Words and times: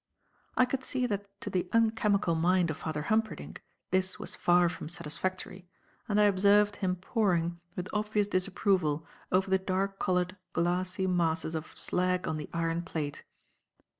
I 0.57 0.65
could 0.65 0.83
see 0.83 1.05
that 1.05 1.27
to 1.41 1.51
the 1.51 1.69
unchemical 1.73 2.33
mind 2.33 2.71
of 2.71 2.77
Father 2.77 3.03
Humperdinck, 3.03 3.61
this 3.91 4.17
was 4.17 4.33
far 4.33 4.67
from 4.67 4.89
satisfactory, 4.89 5.67
and 6.09 6.19
I 6.19 6.23
observed 6.23 6.77
him 6.77 6.95
poring, 6.95 7.59
with 7.75 7.87
obvious 7.93 8.27
disapproval, 8.27 9.05
over 9.31 9.51
the 9.51 9.59
dark 9.59 9.99
coloured, 9.99 10.37
glassy 10.53 11.05
masses 11.05 11.53
of 11.53 11.67
slag 11.77 12.27
on 12.27 12.37
the 12.37 12.49
iron 12.51 12.81
plate. 12.81 13.21